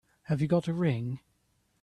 [0.23, 1.19] Have you got a ring?